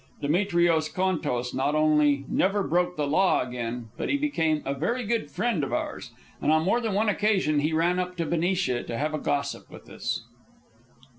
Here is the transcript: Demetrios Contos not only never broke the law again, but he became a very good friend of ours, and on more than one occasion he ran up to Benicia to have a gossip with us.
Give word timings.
Demetrios 0.19 0.89
Contos 0.89 1.53
not 1.53 1.75
only 1.75 2.25
never 2.27 2.63
broke 2.67 2.97
the 2.97 3.05
law 3.05 3.47
again, 3.47 3.89
but 3.97 4.09
he 4.09 4.17
became 4.17 4.63
a 4.65 4.73
very 4.73 5.03
good 5.05 5.29
friend 5.29 5.63
of 5.63 5.71
ours, 5.71 6.09
and 6.41 6.51
on 6.51 6.63
more 6.63 6.81
than 6.81 6.95
one 6.95 7.07
occasion 7.07 7.59
he 7.59 7.71
ran 7.71 7.99
up 7.99 8.17
to 8.17 8.25
Benicia 8.25 8.81
to 8.81 8.97
have 8.97 9.13
a 9.13 9.19
gossip 9.19 9.69
with 9.69 9.87
us. 9.91 10.23